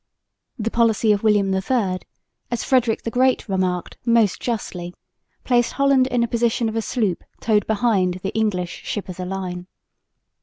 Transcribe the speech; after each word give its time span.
The 0.57 0.71
policy 0.71 1.11
of 1.11 1.21
William 1.21 1.53
III, 1.53 1.99
as 2.49 2.63
Frederick 2.63 3.03
the 3.03 3.11
Great 3.11 3.47
remarked 3.47 3.97
most 4.03 4.41
justly, 4.41 4.95
placed 5.43 5.73
Holland 5.73 6.07
in 6.07 6.21
the 6.21 6.27
position 6.27 6.67
of 6.67 6.75
a 6.75 6.81
sloop 6.81 7.23
towed 7.39 7.67
behind 7.67 8.15
the 8.23 8.33
English 8.33 8.81
ship 8.83 9.09
of 9.09 9.17
the 9.17 9.27
line. 9.27 9.67